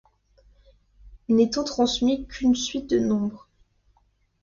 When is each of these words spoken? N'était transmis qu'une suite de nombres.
N'était 1.29 1.63
transmis 1.63 2.25
qu'une 2.25 2.55
suite 2.55 2.89
de 2.89 2.97
nombres. 2.97 3.47